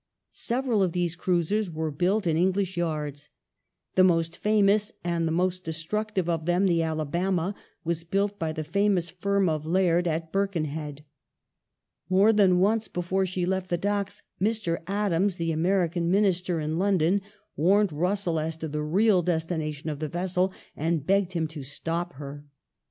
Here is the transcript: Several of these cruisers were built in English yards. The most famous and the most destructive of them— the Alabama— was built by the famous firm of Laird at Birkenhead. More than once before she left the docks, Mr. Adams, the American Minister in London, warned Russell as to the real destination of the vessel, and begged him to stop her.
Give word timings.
Several 0.31 0.81
of 0.81 0.93
these 0.93 1.15
cruisers 1.15 1.69
were 1.69 1.91
built 1.91 2.25
in 2.25 2.35
English 2.35 2.75
yards. 2.75 3.29
The 3.93 4.03
most 4.03 4.35
famous 4.35 4.91
and 5.03 5.27
the 5.27 5.31
most 5.31 5.63
destructive 5.63 6.27
of 6.27 6.47
them— 6.47 6.65
the 6.65 6.81
Alabama— 6.81 7.53
was 7.85 8.03
built 8.03 8.39
by 8.39 8.51
the 8.51 8.63
famous 8.63 9.11
firm 9.11 9.47
of 9.47 9.67
Laird 9.67 10.07
at 10.07 10.31
Birkenhead. 10.31 11.03
More 12.09 12.33
than 12.33 12.57
once 12.57 12.87
before 12.87 13.27
she 13.27 13.45
left 13.45 13.69
the 13.69 13.77
docks, 13.77 14.23
Mr. 14.41 14.81
Adams, 14.87 15.35
the 15.35 15.51
American 15.51 16.09
Minister 16.09 16.59
in 16.59 16.79
London, 16.79 17.21
warned 17.55 17.93
Russell 17.93 18.39
as 18.39 18.57
to 18.57 18.67
the 18.67 18.81
real 18.81 19.21
destination 19.21 19.87
of 19.91 19.99
the 19.99 20.09
vessel, 20.09 20.51
and 20.75 21.05
begged 21.05 21.33
him 21.33 21.47
to 21.49 21.61
stop 21.61 22.13
her. 22.13 22.43